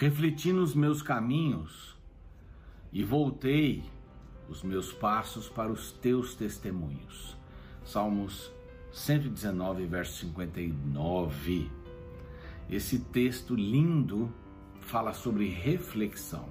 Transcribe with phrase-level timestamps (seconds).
[0.00, 1.94] Refleti nos meus caminhos
[2.90, 3.84] e voltei
[4.48, 7.36] os meus passos para os teus testemunhos.
[7.84, 8.50] Salmos
[8.94, 11.70] 119, verso 59.
[12.70, 14.32] Esse texto lindo
[14.80, 16.48] fala sobre reflexão.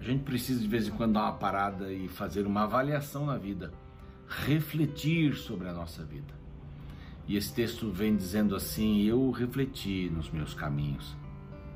[0.00, 3.36] A gente precisa de vez em quando dar uma parada e fazer uma avaliação na
[3.36, 3.74] vida,
[4.26, 6.32] refletir sobre a nossa vida.
[7.28, 11.14] E esse texto vem dizendo assim: Eu refleti nos meus caminhos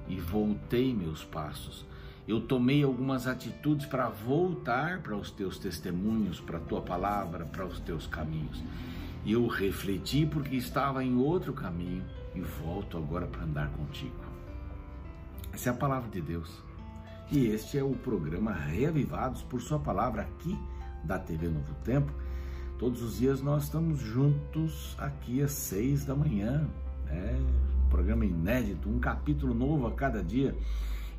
[0.09, 1.87] e voltei meus passos.
[2.27, 7.65] Eu tomei algumas atitudes para voltar para os teus testemunhos, para a tua palavra, para
[7.65, 8.63] os teus caminhos.
[9.25, 14.15] E eu refleti porque estava em outro caminho e volto agora para andar contigo.
[15.53, 16.63] Essa é a palavra de Deus.
[17.31, 20.59] E este é o programa Reavivados por Sua Palavra aqui
[21.05, 22.13] da TV Novo Tempo.
[22.79, 26.69] Todos os dias nós estamos juntos aqui às seis da manhã.
[27.09, 27.39] É
[27.89, 30.57] programa inédito, um capítulo novo a cada dia.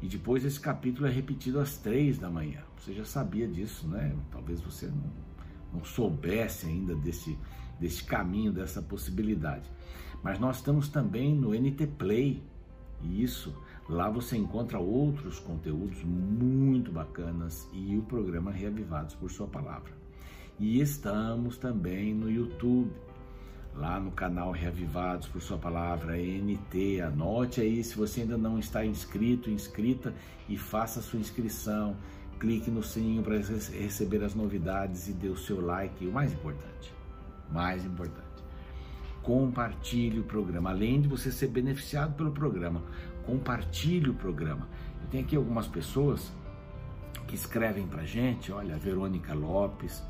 [0.02, 2.62] E depois esse capítulo é repetido às três da manhã.
[2.78, 4.16] Você já sabia disso, né?
[4.32, 5.12] Talvez você não,
[5.74, 7.38] não soubesse ainda desse,
[7.80, 9.70] desse caminho, dessa possibilidade.
[10.24, 12.42] Mas nós estamos também no NT Play.
[13.02, 13.54] E isso,
[13.88, 19.92] lá você encontra outros conteúdos muito bacanas e o programa Reavivados por Sua Palavra.
[20.58, 22.92] E estamos também no YouTube
[23.80, 27.02] lá no canal Reavivados por Sua Palavra, NT.
[27.02, 30.14] Anote aí se você ainda não está inscrito, inscrita
[30.50, 31.96] e faça sua inscrição.
[32.40, 36.04] Clique no sininho para receber as novidades e dê o seu like.
[36.04, 36.94] E o mais importante,
[37.50, 38.44] mais importante,
[39.24, 40.72] compartilhe o programa.
[40.72, 42.84] Além de você ser beneficiado pelo programa,
[43.26, 44.68] compartilhe o programa.
[45.02, 46.32] Eu tenho aqui algumas pessoas
[47.28, 50.04] que escrevem para gente, olha, a Verônica Lopes,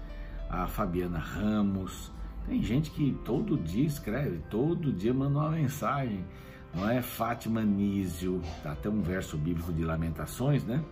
[0.50, 2.12] a Fabiana Ramos,
[2.50, 6.26] tem gente que todo dia escreve, todo dia manda uma mensagem.
[6.74, 10.84] Não é Fátima Nísio, tá até um verso bíblico de Lamentações, né?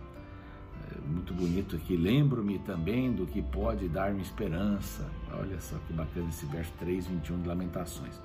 [0.90, 1.96] É muito bonito aqui.
[1.96, 5.08] Lembro-me também do que pode dar-me esperança.
[5.32, 8.20] Olha só que bacana esse verso 3, 21 de Lamentações.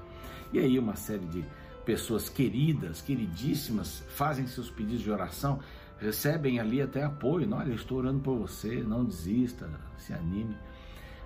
[0.52, 1.44] E aí, uma série de
[1.84, 5.60] pessoas queridas, queridíssimas, fazem seus pedidos de oração,
[6.00, 7.52] recebem ali até apoio.
[7.54, 10.56] Olha, eu estou orando por você, não desista, se anime.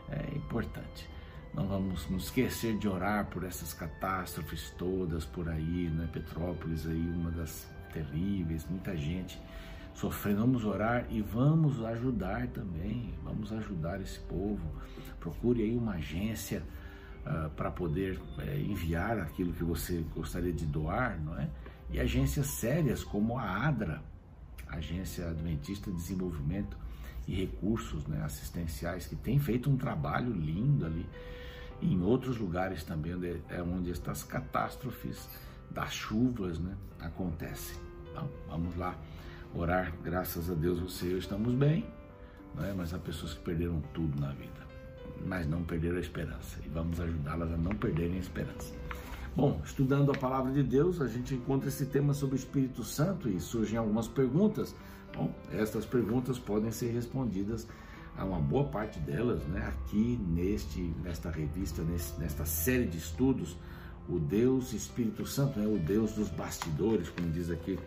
[0.10, 1.17] É importante.
[1.58, 6.08] Não vamos nos esquecer de orar por essas catástrofes todas por aí, né?
[6.14, 9.42] Petrópolis aí, uma das terríveis, muita gente
[9.96, 10.42] sofrendo.
[10.42, 14.62] Vamos orar e vamos ajudar também, vamos ajudar esse povo.
[15.20, 16.62] Procure aí uma agência
[17.26, 21.50] uh, para poder uh, enviar aquilo que você gostaria de doar, não é?
[21.90, 24.04] E agências sérias como a ADRA,
[24.68, 26.78] Agência Adventista de Desenvolvimento
[27.28, 31.08] e Recursos né, Assistenciais, que tem feito um trabalho lindo ali
[31.82, 35.30] em outros lugares também onde, é onde estas catástrofes
[35.70, 37.78] das chuvas né, acontecem.
[38.12, 38.98] Então, vamos lá
[39.54, 41.86] orar, graças a Deus você e eu estamos bem,
[42.60, 42.74] é?
[42.74, 44.68] mas há pessoas que perderam tudo na vida,
[45.26, 48.74] mas não perderam a esperança e vamos ajudá-las a não perderem a esperança.
[49.36, 53.30] Bom, estudando a palavra de Deus, a gente encontra esse tema sobre o Espírito Santo
[53.30, 54.76] e surgem algumas perguntas.
[55.16, 57.68] Bom, estas perguntas podem ser respondidas
[58.18, 63.56] há uma boa parte delas, né, aqui neste, nesta revista, nesse, nesta série de estudos,
[64.10, 67.78] o Deus Espírito Santo, né, o Deus dos bastidores, como diz aqui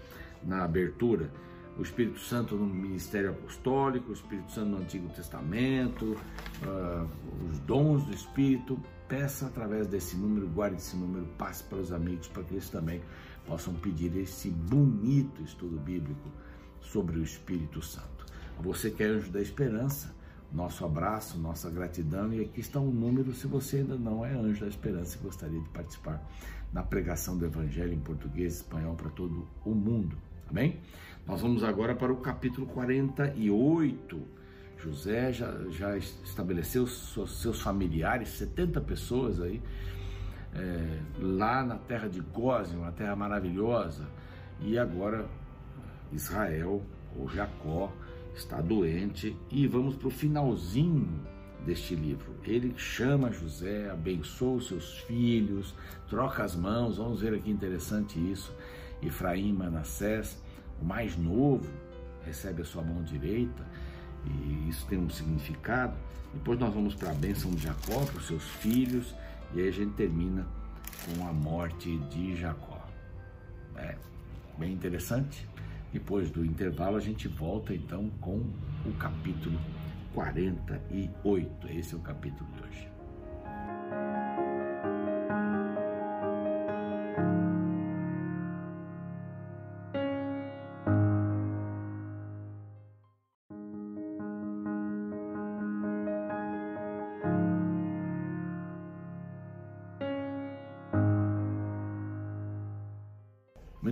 [0.44, 1.30] na abertura,
[1.76, 6.16] o Espírito Santo no ministério apostólico, o Espírito Santo no Antigo Testamento,
[6.62, 7.08] uh,
[7.48, 8.78] os dons do Espírito.
[9.08, 13.00] Peça através desse número, guarde esse número, passe para os amigos para que eles também
[13.46, 16.28] possam pedir esse bonito estudo bíblico
[16.80, 18.26] sobre o Espírito Santo.
[18.60, 20.14] Você que é anjo da esperança,
[20.52, 22.32] nosso abraço, nossa gratidão.
[22.32, 25.22] E aqui está o um número se você ainda não é anjo da esperança e
[25.22, 26.22] gostaria de participar
[26.72, 30.16] na pregação do Evangelho em português e espanhol para todo o mundo.
[30.48, 30.80] Amém?
[31.26, 34.40] Nós vamos agora para o capítulo 48.
[34.82, 39.62] José já, já estabeleceu seus, seus familiares, 70 pessoas aí,
[40.54, 44.08] é, lá na terra de Gósen, uma terra maravilhosa,
[44.58, 45.28] e agora
[46.12, 46.82] Israel,
[47.16, 47.92] ou Jacó,
[48.40, 51.08] está doente e vamos para o finalzinho
[51.64, 52.34] deste livro.
[52.44, 55.74] Ele chama José, abençoa os seus filhos,
[56.08, 58.54] troca as mãos, vamos ver aqui interessante isso.
[59.02, 60.42] Efraim Manassés,
[60.80, 61.70] o mais novo,
[62.24, 63.64] recebe a sua mão direita
[64.24, 65.94] e isso tem um significado.
[66.32, 69.14] Depois nós vamos para a bênção de Jacó, para os seus filhos,
[69.54, 70.46] e aí a gente termina
[71.04, 72.86] com a morte de Jacó.
[73.76, 73.96] É
[74.58, 75.46] bem interessante.
[75.92, 78.38] Depois do intervalo, a gente volta então com
[78.86, 79.58] o capítulo
[80.14, 81.68] 48.
[81.68, 82.99] Esse é o capítulo de hoje.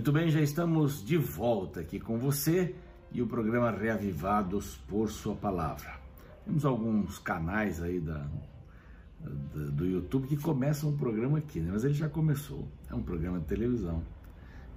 [0.09, 2.73] Muito bem, já estamos de volta aqui com você
[3.11, 5.99] e o programa Reavivados por Sua Palavra.
[6.43, 8.27] Temos alguns canais aí da,
[9.19, 11.69] da, do YouTube que começam o programa aqui, né?
[11.71, 12.67] mas ele já começou.
[12.89, 14.01] É um programa de televisão,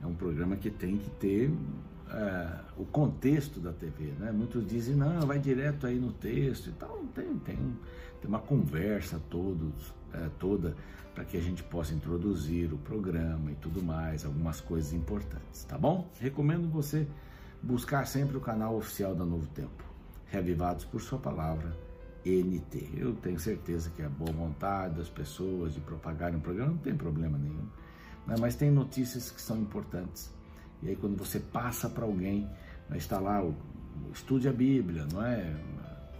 [0.03, 1.51] é um programa que tem que ter
[2.11, 4.31] é, o contexto da TV, né?
[4.33, 6.99] Muitos dizem, não, vai direto aí no texto e tal.
[7.15, 10.75] Tem, tem, tem uma conversa todos, é, toda
[11.15, 15.77] para que a gente possa introduzir o programa e tudo mais, algumas coisas importantes, tá
[15.77, 16.09] bom?
[16.19, 17.07] Recomendo você
[17.63, 19.85] buscar sempre o canal oficial da Novo Tempo,
[20.27, 21.77] Reavivados por Sua Palavra,
[22.25, 22.91] NT.
[22.97, 26.97] Eu tenho certeza que a boa vontade das pessoas de propagarem o programa não tem
[26.97, 27.69] problema nenhum,
[28.27, 28.37] né?
[28.41, 30.33] mas tem notícias que são importantes.
[30.83, 32.49] E aí quando você passa para alguém,
[32.95, 33.55] está lá o,
[34.13, 35.55] estude a Bíblia, não é?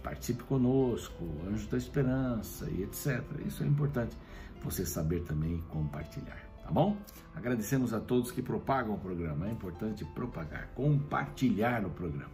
[0.03, 3.23] Participe conosco, Anjo da Esperança e etc.
[3.45, 4.15] Isso é importante
[4.61, 6.97] você saber também compartilhar, tá bom?
[7.35, 12.31] Agradecemos a todos que propagam o programa, é importante propagar, compartilhar o programa.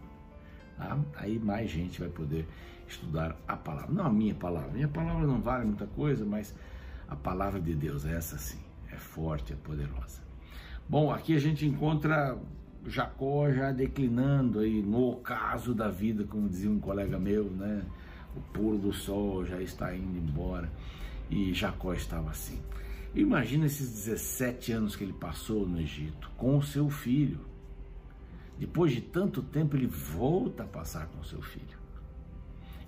[0.76, 0.98] Tá?
[1.16, 2.46] Aí mais gente vai poder
[2.88, 3.92] estudar a palavra.
[3.92, 6.54] Não a minha palavra, minha palavra não vale muita coisa, mas
[7.08, 10.20] a palavra de Deus, essa sim, é forte, é poderosa.
[10.88, 12.36] Bom, aqui a gente encontra
[12.86, 17.82] Jacó já declinando aí no ocaso da vida, como dizia um colega meu, né?
[18.36, 20.70] O pôr do sol já está indo embora
[21.30, 22.60] e Jacó estava assim.
[23.14, 27.40] Imagina esses 17 anos que ele passou no Egito com o seu filho.
[28.58, 31.78] Depois de tanto tempo, ele volta a passar com o seu filho.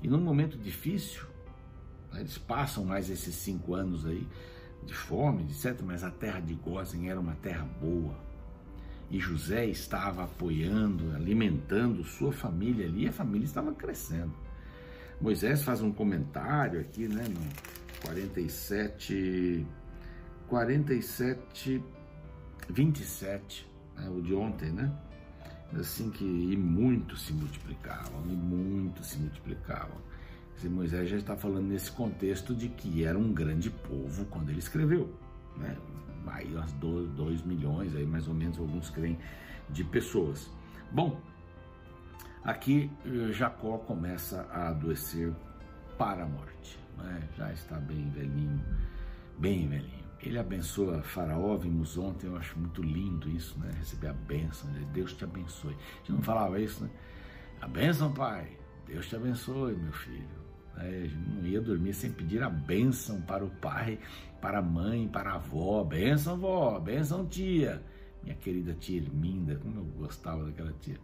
[0.03, 1.25] E num momento difícil,
[2.13, 4.27] né, eles passam mais esses cinco anos aí
[4.85, 5.81] de fome, etc.
[5.83, 8.32] Mas a terra de Gozen era uma terra boa.
[9.13, 14.33] E José estava apoiando, alimentando sua família ali, a família estava crescendo.
[15.21, 17.41] Moisés faz um comentário aqui, né, no
[18.01, 19.67] 47,
[20.49, 21.85] 47,
[22.71, 24.91] 27, né, o de ontem, né?
[25.79, 29.99] Assim que e muito se multiplicavam, e muito se multiplicavam.
[30.57, 34.59] Esse Moisés já está falando nesse contexto de que era um grande povo quando ele
[34.59, 35.15] escreveu,
[35.59, 35.77] né?
[36.27, 39.19] Aí umas 2 milhões, aí mais ou menos alguns creem,
[39.69, 40.51] de pessoas.
[40.91, 41.21] Bom,
[42.45, 45.33] aqui eh, Jacó começa a adoecer
[45.97, 47.29] para a morte né?
[47.37, 48.63] já está bem velhinho,
[49.39, 50.03] bem velhinho.
[50.21, 53.73] Ele abençoa Faraó, vimos ontem, eu acho muito lindo isso, né?
[53.77, 54.87] Receber a bênção, né?
[54.93, 55.75] Deus te abençoe.
[55.75, 56.91] A gente não falava isso, né?
[57.61, 60.43] A bênção, pai, Deus te abençoe, meu filho.
[60.77, 63.99] Não ia dormir sem pedir a bênção para o pai,
[64.41, 65.85] para a mãe, para a avó.
[65.85, 67.83] Bênção, vó, bênção, tia.
[68.23, 70.99] Minha querida tia Irminda, como eu gostava daquela tia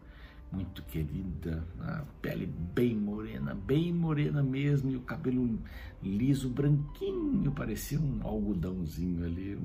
[0.51, 5.59] muito querida, a pele bem morena, bem morena mesmo, e o cabelo
[6.03, 9.59] liso, branquinho, parecia um algodãozinho ali,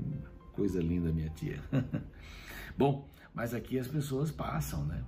[0.51, 1.59] coisa linda, minha tia.
[2.77, 5.03] Bom, mas aqui as pessoas passam, né?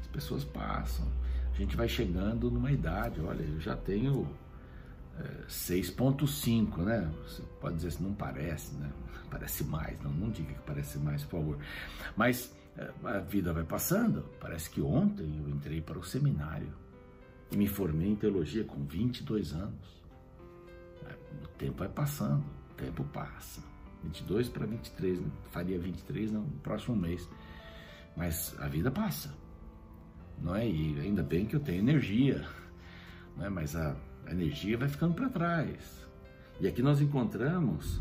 [0.00, 1.06] As pessoas passam.
[1.54, 4.28] A gente vai chegando numa idade, olha, eu já tenho
[5.20, 7.08] é, 6.5, né?
[7.22, 8.90] Você pode dizer assim, não parece, né?
[9.30, 11.58] Parece mais, não, não diga que parece mais, por favor.
[12.16, 14.24] Mas é, a vida vai passando.
[14.40, 16.72] Parece que ontem eu entrei para o seminário
[17.50, 20.02] e me formei em teologia com 22 anos.
[21.06, 23.60] É, o tempo vai passando, o tempo passa.
[24.04, 25.30] 22 para 23, né?
[25.50, 27.28] faria 23 no próximo mês.
[28.16, 29.34] Mas a vida passa,
[30.42, 30.68] não é?
[30.68, 32.44] E ainda bem que eu tenho energia,
[33.36, 33.48] não é?
[33.48, 36.04] Mas a, a energia vai ficando para trás.
[36.60, 38.00] E aqui nós encontramos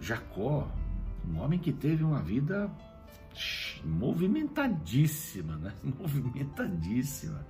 [0.00, 0.70] Jacó,
[1.28, 2.70] um homem que teve uma vida
[3.84, 5.72] movimentadíssima, né?
[5.98, 7.46] Movimentadíssima.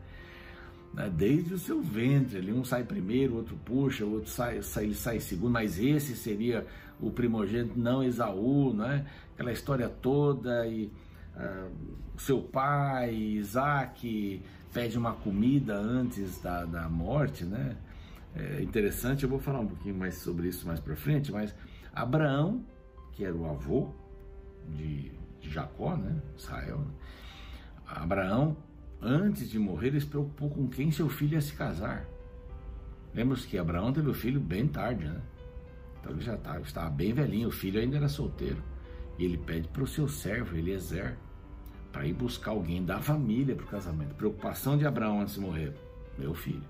[0.93, 1.11] Né?
[1.15, 5.21] Desde o seu ventre, ali um sai primeiro, outro puxa, o outro sai, sai, sai
[5.21, 6.67] segundo, mas esse seria
[7.01, 9.07] o primogênito, não Esaú, né?
[9.35, 10.91] Aquela história toda e
[11.39, 11.71] uh,
[12.19, 14.43] seu pai, Isaac,
[14.73, 17.77] pede uma comida antes da, da morte, né?
[18.35, 21.55] É interessante, eu vou falar um pouquinho mais sobre isso mais para frente, mas
[21.93, 22.65] Abraão,
[23.13, 23.93] que era o avô
[24.69, 26.21] de Jacó, né?
[26.37, 26.79] Israel.
[26.79, 26.91] Né?
[27.87, 28.57] Abraão,
[29.01, 32.07] antes de morrer, ele se preocupou com quem seu filho ia se casar.
[33.15, 35.21] Lembra-se que Abraão teve o filho bem tarde, né?
[35.99, 38.63] Então ele já estava, estava bem velhinho, o filho ainda era solteiro.
[39.19, 41.17] E ele pede para o seu servo, Eliezer,
[41.99, 44.15] para ir buscar alguém da família para o casamento.
[44.15, 45.75] Preocupação de Abraão antes de morrer:
[46.17, 46.63] meu filho.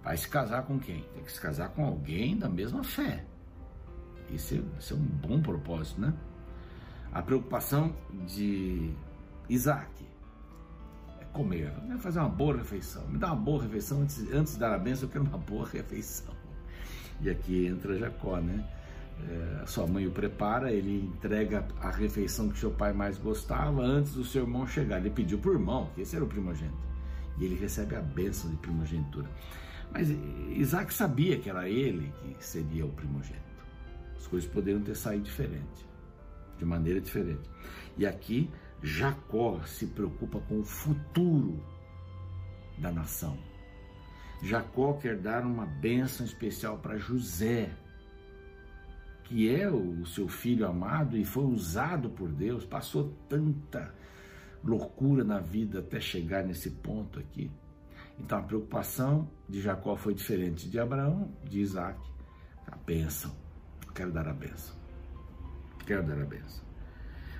[0.00, 1.02] Vai se casar com quem?
[1.12, 3.24] Tem que se casar com alguém da mesma fé.
[4.30, 6.14] Isso é, é um bom propósito, né?
[7.12, 7.92] A preocupação
[8.28, 8.92] de
[9.48, 10.06] Isaac
[11.20, 13.04] é comer, fazer uma boa refeição.
[13.08, 15.66] Me dá uma boa refeição antes, antes de dar a bênção, eu quero uma boa
[15.66, 16.32] refeição.
[17.20, 18.64] E aqui entra Jacó, né?
[19.22, 24.14] É, sua mãe o prepara, ele entrega a refeição que seu pai mais gostava antes
[24.14, 24.98] do seu irmão chegar.
[24.98, 26.76] Ele pediu o irmão, que esse era o primogênito,
[27.38, 29.28] e ele recebe a bênção de primogenitura.
[29.92, 30.08] Mas
[30.50, 33.42] Isaac sabia que era ele que seria o primogênito.
[34.16, 35.86] As coisas poderiam ter saído diferente,
[36.58, 37.48] de maneira diferente.
[37.96, 38.50] E aqui
[38.82, 41.62] Jacó se preocupa com o futuro
[42.78, 43.38] da nação.
[44.42, 47.70] Jacó quer dar uma bênção especial para José,
[49.24, 53.92] que é o seu filho amado e foi usado por Deus, passou tanta
[54.62, 57.50] loucura na vida até chegar nesse ponto aqui.
[58.18, 61.98] Então a preocupação de Jacó foi diferente de Abraão, de Isaac.
[62.66, 63.34] A bênção.
[63.94, 64.74] Quero dar a bênção.
[65.86, 66.64] Quero dar a bênção.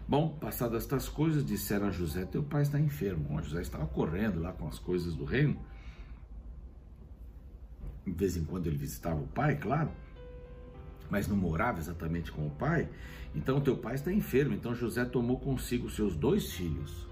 [0.06, 3.24] Bom, passadas estas coisas, disseram a José: Teu pai está enfermo.
[3.24, 5.58] Bom, José estava correndo lá com as coisas do reino.
[8.04, 9.90] De vez em quando ele visitava o pai, claro,
[11.10, 12.88] mas não morava exatamente com o pai.
[13.34, 14.54] Então, teu pai está enfermo.
[14.54, 17.08] Então, José tomou consigo seus dois filhos,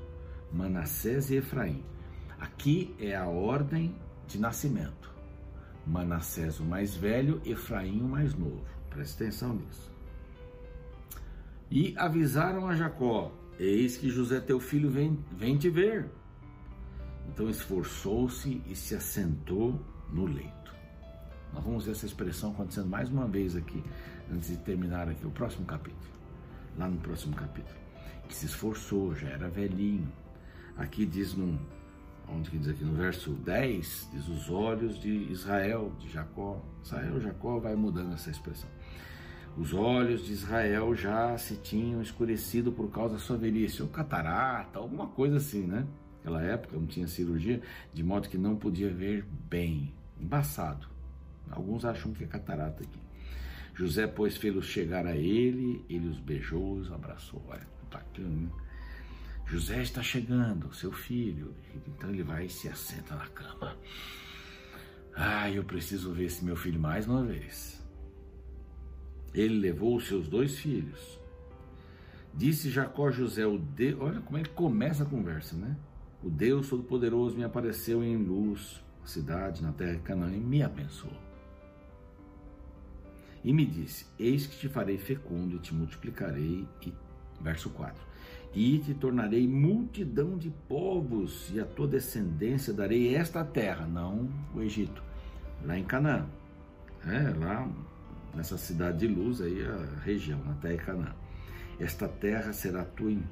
[0.53, 1.83] Manassés e Efraim.
[2.39, 3.95] Aqui é a ordem
[4.27, 5.13] de nascimento.
[5.87, 8.65] Manassés o mais velho, Efraim o mais novo.
[8.91, 9.91] Preste atenção nisso.
[11.71, 16.11] E avisaram a Jacó: Eis que José teu filho vem, vem te ver.
[17.29, 19.81] Então esforçou-se e se assentou
[20.13, 20.75] no leito.
[21.53, 23.83] Nós vamos ver essa expressão acontecendo mais uma vez aqui,
[24.33, 26.13] antes de terminar aqui o próximo capítulo.
[26.79, 27.77] Lá no próximo capítulo.
[28.29, 30.11] Que se esforçou, já era velhinho.
[30.77, 31.59] Aqui diz num,
[32.29, 36.63] onde que diz aqui no verso 10, diz os olhos de Israel, de Jacó.
[36.83, 38.71] Israel, Jacó vai mudando essa expressão.
[39.55, 44.79] Os olhos de Israel já se tinham escurecido por causa da sua velhice, ou catarata,
[44.79, 45.87] alguma coisa assim, né?
[46.17, 47.61] Naquela época não tinha cirurgia,
[47.93, 49.93] de modo que não podia ver bem.
[50.19, 50.92] Embaçado.
[51.53, 53.01] Alguns acham que é catarata aqui.
[53.75, 57.43] José, pois, fez-los chegar a ele, ele os beijou, os abraçou.
[57.49, 58.51] Olha, bacana?
[59.47, 61.55] José está chegando, seu filho.
[61.87, 63.77] Então ele vai e se assenta na cama.
[65.15, 67.83] Ah, eu preciso ver esse meu filho mais uma vez.
[69.35, 71.21] Ele levou os seus dois filhos.
[72.35, 75.77] Disse Jacó a José, o Deus, olha como é que começa a conversa, né?
[76.23, 81.32] O Deus Todo-Poderoso me apareceu em luz, cidade, na terra de Canaã, e me abençoou.
[83.45, 86.67] E me disse: Eis que te farei fecundo e te multiplicarei.
[86.87, 86.93] E,
[87.41, 88.01] verso 4:
[88.55, 94.61] E te tornarei multidão de povos, e a tua descendência darei esta terra, não o
[94.61, 95.03] Egito,
[95.65, 96.27] lá em Canaã.
[97.05, 97.69] É, lá
[98.35, 101.15] nessa cidade de luz, aí a região, na terra de Canaã.
[101.81, 103.23] Esta terra será tua em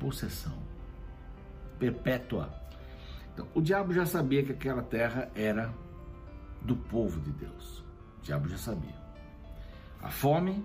[1.79, 2.53] perpétua.
[3.33, 5.73] Então, o diabo já sabia que aquela terra era
[6.63, 7.85] do povo de Deus.
[8.19, 9.10] O diabo já sabia.
[10.03, 10.65] A fome,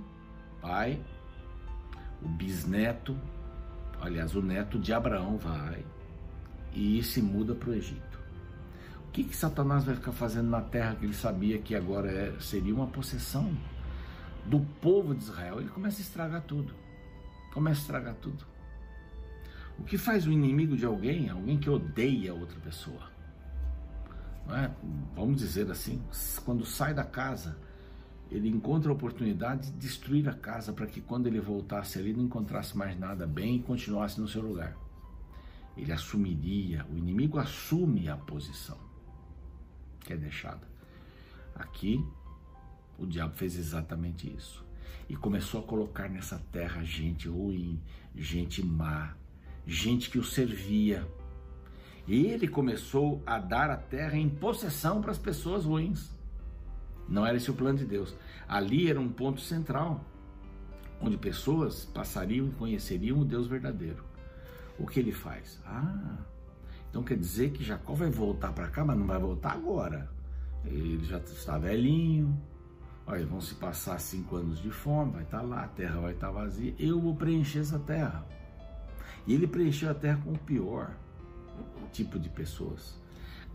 [0.61, 0.99] pai,
[2.21, 3.17] o bisneto,
[4.01, 5.85] aliás, o neto de Abraão vai
[6.73, 8.19] e se muda para o Egito.
[9.07, 12.39] O que, que Satanás vai ficar fazendo na terra que ele sabia que agora é,
[12.39, 13.55] seria uma possessão?
[14.45, 16.73] do povo de Israel, ele começa a estragar tudo.
[17.53, 18.45] Começa a estragar tudo.
[19.77, 21.29] O que faz o inimigo de alguém?
[21.29, 23.09] Alguém que odeia outra pessoa.
[24.49, 24.69] É?
[25.15, 26.01] Vamos dizer assim,
[26.45, 27.57] quando sai da casa,
[28.31, 32.23] ele encontra a oportunidade de destruir a casa para que quando ele voltasse ali não
[32.23, 34.75] encontrasse mais nada bem e continuasse no seu lugar.
[35.77, 38.77] Ele assumiria, o inimigo assume a posição
[40.05, 40.67] que é deixada.
[41.53, 42.03] Aqui
[42.97, 44.63] o diabo fez exatamente isso.
[45.09, 47.81] E começou a colocar nessa terra gente ruim,
[48.15, 49.15] gente má,
[49.67, 51.07] gente que o servia.
[52.07, 56.14] Ele começou a dar a terra em possessão para as pessoas ruins.
[57.07, 58.15] Não era esse o plano de Deus.
[58.47, 60.03] Ali era um ponto central,
[60.99, 64.03] onde pessoas passariam e conheceriam o Deus verdadeiro.
[64.77, 65.59] O que ele faz?
[65.65, 66.17] Ah,
[66.89, 70.09] então quer dizer que Jacó vai voltar para cá, mas não vai voltar agora.
[70.65, 72.35] Ele já está velhinho,
[73.07, 76.13] Olha, vão se passar cinco anos de fome, vai estar tá lá, a terra vai
[76.13, 78.25] estar tá vazia, eu vou preencher essa terra.
[79.27, 80.91] E ele preencheu a terra com o pior
[81.95, 82.99] tipo de pessoas.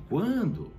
[0.08, 0.72] Quando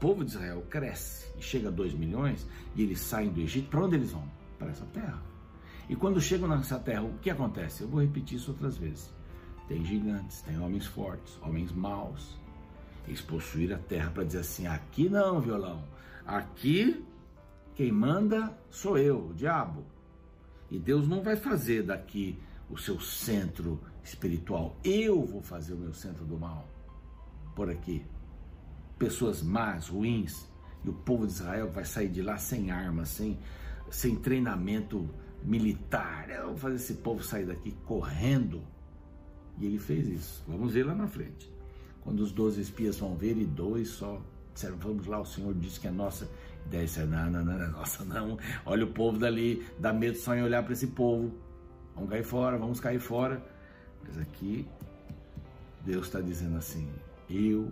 [0.00, 3.84] povo de Israel cresce e chega a 2 milhões e eles saem do Egito, para
[3.84, 4.24] onde eles vão?
[4.58, 5.22] Para essa terra.
[5.88, 7.82] E quando chegam nessa terra, o que acontece?
[7.82, 9.12] Eu vou repetir isso outras vezes.
[9.68, 12.38] Tem gigantes, tem homens fortes, homens maus.
[13.06, 15.84] Eles possuíram a terra para dizer assim: aqui não, violão.
[16.26, 17.04] Aqui
[17.74, 19.84] quem manda sou eu, o diabo.
[20.70, 22.38] E Deus não vai fazer daqui
[22.68, 24.76] o seu centro espiritual.
[24.84, 26.68] Eu vou fazer o meu centro do mal.
[27.54, 28.04] Por aqui.
[29.00, 30.48] Pessoas más, ruins.
[30.84, 33.36] E o povo de Israel vai sair de lá sem armas, sem
[33.90, 35.08] sem treinamento
[35.42, 36.28] militar.
[36.46, 38.62] Vou fazer esse povo sair daqui correndo.
[39.58, 40.44] E ele fez isso.
[40.46, 41.50] Vamos ver lá na frente.
[42.02, 44.22] Quando os doze espias vão ver, e dois só
[44.54, 46.28] disseram, vamos lá, o Senhor disse que é nossa.
[46.66, 48.38] E daí disseram, não, não, não, não é nossa não.
[48.64, 51.34] Olha o povo dali, dá medo só em olhar para esse povo.
[51.94, 53.44] Vamos cair fora, vamos cair fora.
[54.02, 54.66] Mas aqui,
[55.84, 56.88] Deus está dizendo assim,
[57.28, 57.70] eu,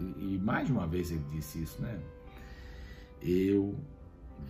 [0.00, 1.98] e mais uma vez ele disse isso, né?
[3.22, 3.78] Eu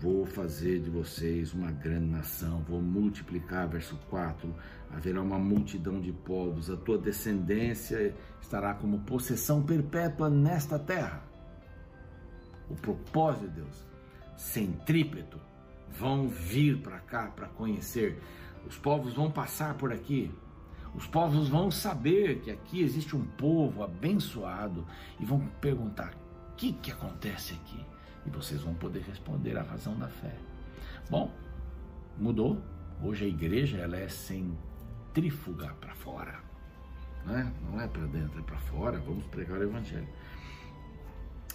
[0.01, 4.53] Vou fazer de vocês uma grande nação, vou multiplicar, verso 4.
[4.91, 11.23] Haverá uma multidão de povos, a tua descendência estará como possessão perpétua nesta terra.
[12.69, 13.87] O propósito de Deus,
[14.37, 15.39] centrípeto,
[15.99, 18.21] vão vir para cá para conhecer.
[18.67, 20.31] Os povos vão passar por aqui.
[20.95, 24.87] Os povos vão saber que aqui existe um povo abençoado
[25.19, 26.15] e vão perguntar:
[26.53, 27.85] o que, que acontece aqui?
[28.27, 30.35] e vocês vão poder responder a razão da fé.
[31.11, 31.33] Bom,
[32.19, 32.61] mudou.
[33.03, 36.41] Hoje a igreja ela é centrífuga para fora,
[37.27, 37.53] né?
[37.69, 38.99] não é para dentro, é para fora.
[39.01, 40.09] Vamos pregar o evangelho.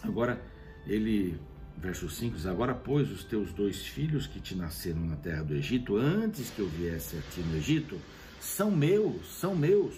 [0.03, 0.39] Agora
[0.85, 1.39] ele
[1.77, 5.55] verso 5 diz: Agora, pois, os teus dois filhos que te nasceram na terra do
[5.55, 7.99] Egito, antes que eu viesse a ti no Egito,
[8.39, 9.95] são meus, são meus,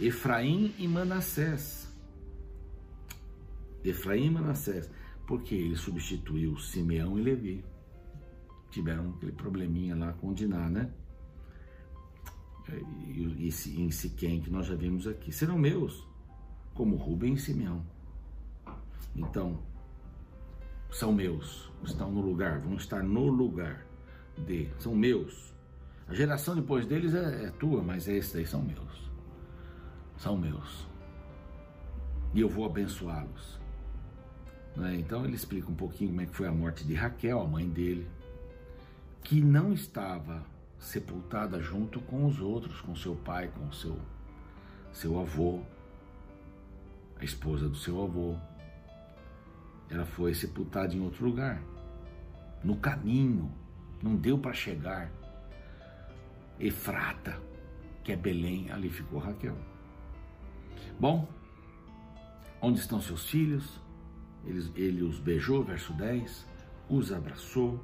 [0.00, 1.88] Efraim e Manassés.
[3.84, 4.90] Efraim e Manassés
[5.30, 7.64] porque ele substituiu Simeão e Levi.
[8.68, 10.92] Tiveram aquele probleminha lá com Diná, né?
[12.68, 16.04] E, e, em Siquém, que nós já vimos aqui, serão meus,
[16.74, 17.86] como Rubem e Simeão.
[19.14, 19.62] Então,
[20.90, 23.86] são meus, estão no lugar, vão estar no lugar
[24.36, 25.54] de, são meus.
[26.10, 29.10] A geração depois deles é, é tua, mas esses aí são meus.
[30.16, 30.88] São meus.
[32.34, 33.60] E eu vou abençoá-los.
[34.74, 34.96] Né?
[34.96, 37.68] Então ele explica um pouquinho como é que foi a morte de Raquel, a mãe
[37.68, 38.10] dele,
[39.22, 40.44] que não estava
[40.80, 43.96] sepultada junto com os outros, com seu pai, com seu,
[44.92, 45.60] seu avô,
[47.20, 48.34] a esposa do seu avô.
[49.88, 51.62] Ela foi sepultada em outro lugar,
[52.64, 53.52] no caminho,
[54.02, 55.19] não deu para chegar.
[56.60, 57.40] Efrata,
[58.04, 59.56] que é Belém, ali ficou Raquel.
[60.98, 61.28] Bom,
[62.60, 63.80] onde estão seus filhos?
[64.44, 66.46] Ele, ele os beijou, verso 10,
[66.88, 67.82] os abraçou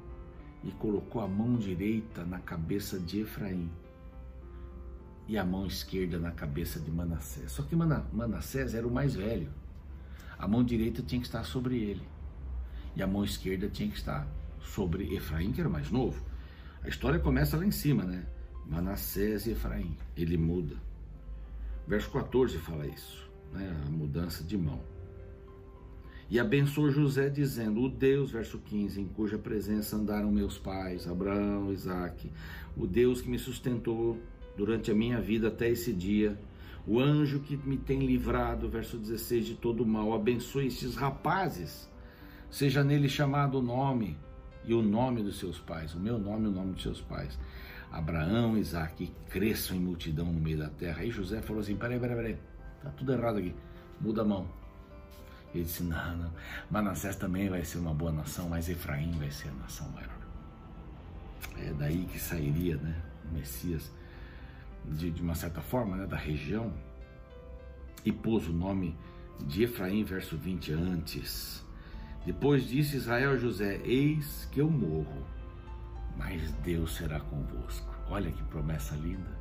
[0.63, 3.69] e colocou a mão direita na cabeça de Efraim
[5.27, 7.51] e a mão esquerda na cabeça de Manassés.
[7.51, 9.51] Só que Manassés era o mais velho.
[10.37, 12.07] A mão direita tinha que estar sobre ele
[12.95, 14.27] e a mão esquerda tinha que estar
[14.59, 16.23] sobre Efraim, que era o mais novo.
[16.83, 18.25] A história começa lá em cima, né?
[18.69, 19.95] Manassés e Efraim.
[20.15, 20.75] Ele muda.
[21.87, 23.75] Verso 14 fala isso, né?
[23.85, 24.81] A mudança de mão.
[26.29, 31.71] E abençoou José, dizendo: O Deus, verso 15, em cuja presença andaram meus pais, Abraão,
[31.71, 32.29] Isaac,
[32.75, 34.17] o Deus que me sustentou
[34.57, 36.37] durante a minha vida até esse dia,
[36.85, 41.89] o anjo que me tem livrado, verso 16, de todo mal, abençoe estes rapazes,
[42.49, 44.17] seja nele chamado o nome
[44.65, 47.39] e o nome dos seus pais, o meu nome e o nome dos seus pais.
[47.91, 51.01] Abraão, Isaac, cresçam em multidão no meio da terra.
[51.01, 52.37] Aí José falou assim: peraí, peraí, peraí,
[52.83, 53.55] tá tudo errado aqui,
[53.99, 54.47] muda a mão.
[55.53, 56.31] Ele disse: Não, não.
[56.69, 60.17] Manassés também vai ser uma boa nação, mas Efraim vai ser a nação maior.
[61.57, 63.91] É daí que sairia né, o Messias,
[64.85, 66.71] de, de uma certa forma, né, da região,
[68.05, 68.95] e pôs o nome
[69.45, 71.65] de Efraim, verso 20, antes.
[72.25, 75.25] Depois disse Israel a José: Eis que eu morro,
[76.17, 77.93] mas Deus será convosco.
[78.09, 79.37] Olha que promessa linda.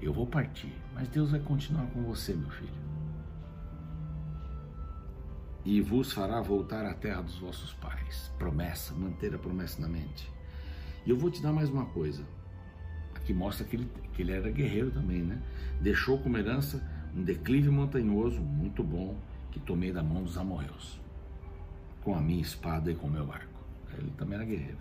[0.00, 2.84] Eu vou partir, mas Deus vai continuar com você, meu filho
[5.64, 8.30] e vos fará voltar à terra dos vossos pais.
[8.38, 10.30] Promessa, manter a promessa na mente.
[11.06, 12.22] E eu vou te dar mais uma coisa.
[13.14, 15.40] Aqui mostra que ele, que ele era guerreiro também, né?
[15.80, 19.16] Deixou como herança um declive montanhoso muito bom
[19.50, 21.00] que tomei da mão dos amorreus,
[22.02, 23.60] com a minha espada e com o meu arco.
[23.96, 24.78] Ele também era guerreiro.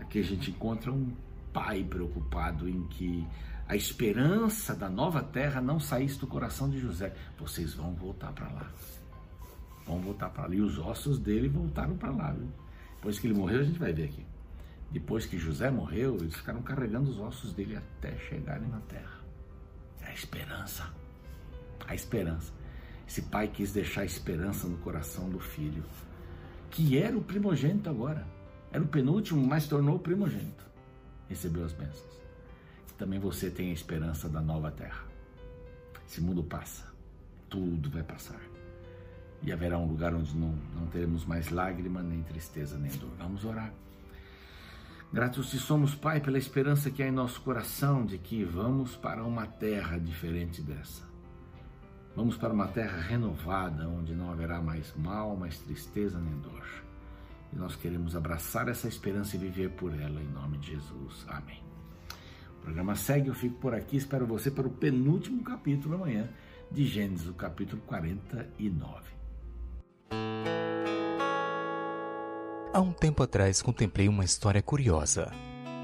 [0.00, 1.12] Aqui a gente encontra um
[1.52, 3.26] pai preocupado em que
[3.66, 7.14] a esperança da nova terra não saísse do coração de José.
[7.38, 8.70] Vocês vão voltar para lá
[9.86, 10.60] vão voltar para ali.
[10.60, 12.32] Os ossos dele voltaram para lá.
[12.32, 12.48] Viu?
[12.96, 14.26] Depois que ele morreu, a gente vai ver aqui.
[14.90, 19.20] Depois que José morreu, eles ficaram carregando os ossos dele até chegarem na terra.
[20.02, 20.92] É a esperança.
[21.86, 22.52] A esperança.
[23.06, 25.84] Esse pai quis deixar a esperança no coração do filho,
[26.70, 28.26] que era o primogênito agora.
[28.70, 30.64] Era o penúltimo, mas tornou o primogênito.
[31.28, 32.16] Recebeu as bênçãos.
[32.98, 35.04] Também você tem a esperança da nova terra.
[36.06, 36.84] Esse mundo passa.
[37.48, 38.40] Tudo vai passar
[39.42, 43.10] e haverá um lugar onde não, não teremos mais lágrima, nem tristeza, nem dor.
[43.18, 43.72] Vamos orar.
[45.12, 49.24] Gratos te somos, Pai, pela esperança que há em nosso coração de que vamos para
[49.24, 51.04] uma terra diferente dessa.
[52.14, 56.64] Vamos para uma terra renovada, onde não haverá mais mal, mais tristeza nem dor.
[57.52, 61.24] E nós queremos abraçar essa esperança e viver por ela, em nome de Jesus.
[61.28, 61.62] Amém.
[62.58, 66.28] O programa segue, eu fico por aqui, espero você para o penúltimo capítulo amanhã
[66.70, 69.16] de Gênesis, o capítulo 49.
[72.72, 75.32] Há um tempo atrás contemplei uma história curiosa.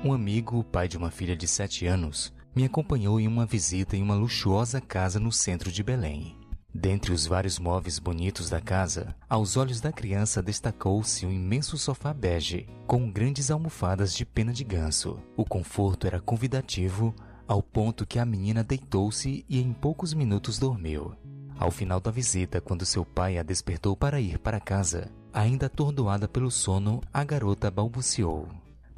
[0.04, 4.02] Um amigo, pai de uma filha de sete anos, me acompanhou em uma visita em
[4.02, 6.36] uma luxuosa casa no centro de Belém.
[6.74, 12.14] Dentre os vários móveis bonitos da casa, aos olhos da criança destacou-se um imenso sofá
[12.14, 15.18] bege, com grandes almofadas de pena de ganso.
[15.36, 17.14] O conforto era convidativo,
[17.46, 21.14] ao ponto que a menina deitou-se e em poucos minutos dormiu.
[21.58, 26.26] Ao final da visita, quando seu pai a despertou para ir para casa, ainda atordoada
[26.26, 28.48] pelo sono, a garota balbuciou: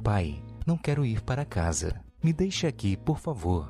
[0.01, 2.01] Pai, não quero ir para casa.
[2.23, 3.69] Me deixe aqui, por favor.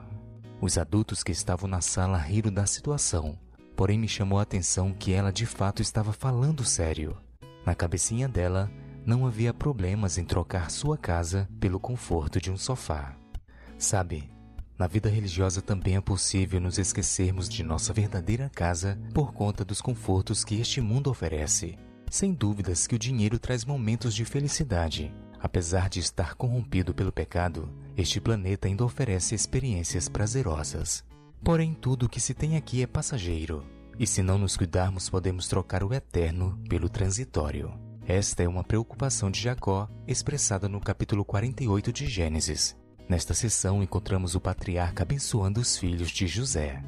[0.62, 3.38] Os adultos que estavam na sala riram da situação,
[3.76, 7.18] porém me chamou a atenção que ela de fato estava falando sério.
[7.66, 8.72] Na cabecinha dela,
[9.06, 13.16] não havia problemas em trocar sua casa pelo conforto de um sofá.
[13.78, 14.32] Sabe,
[14.78, 19.80] na vida religiosa também é possível nos esquecermos de nossa verdadeira casa por conta dos
[19.80, 21.78] confortos que este mundo oferece.
[22.10, 25.14] Sem dúvidas que o dinheiro traz momentos de felicidade.
[25.40, 31.05] Apesar de estar corrompido pelo pecado, este planeta ainda oferece experiências prazerosas.
[31.43, 33.63] Porém, tudo o que se tem aqui é passageiro,
[34.00, 37.74] e se não nos cuidarmos, podemos trocar o eterno pelo transitório.
[38.08, 42.76] Esta é uma preocupação de Jacó expressada no capítulo 48 de Gênesis.
[43.08, 46.84] Nesta sessão encontramos o patriarca abençoando os filhos de José.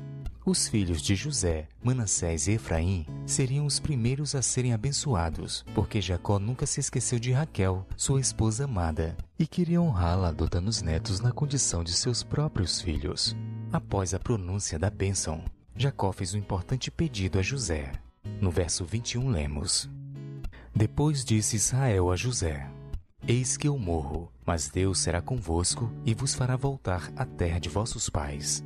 [0.46, 6.40] Os filhos de José, Manassés e Efraim seriam os primeiros a serem abençoados, porque Jacó
[6.40, 11.32] nunca se esqueceu de Raquel, sua esposa amada, e queria honrá-la adotando os netos na
[11.32, 13.36] condição de seus próprios filhos.
[13.72, 15.44] Após a pronúncia da bênção,
[15.76, 17.92] Jacó fez um importante pedido a José.
[18.40, 19.90] No verso 21 lemos:
[20.74, 22.70] Depois disse Israel a José:
[23.28, 27.68] Eis que eu morro, mas Deus será convosco e vos fará voltar à terra de
[27.68, 28.64] vossos pais.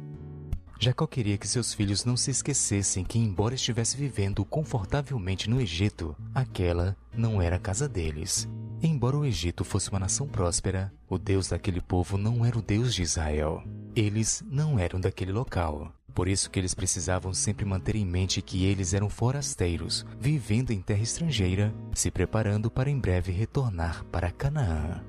[0.80, 6.16] Jacó queria que seus filhos não se esquecessem que, embora estivesse vivendo confortavelmente no Egito,
[6.34, 8.48] aquela não era a casa deles.
[8.84, 12.96] Embora o Egito fosse uma nação próspera, o Deus daquele povo não era o Deus
[12.96, 13.64] de Israel.
[13.96, 15.92] Eles não eram daquele local.
[16.14, 20.82] Por isso que eles precisavam sempre manter em mente que eles eram forasteiros, vivendo em
[20.82, 25.04] terra estrangeira, se preparando para em breve retornar para Canaã.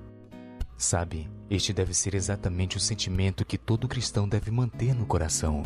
[0.76, 5.62] Sabe, este deve ser exatamente o sentimento que todo cristão deve manter no coração.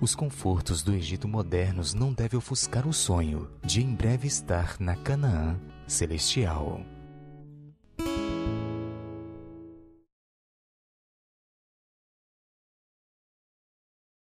[0.00, 4.96] Os confortos do Egito modernos não devem ofuscar o sonho de em breve estar na
[4.96, 6.80] Canaã celestial.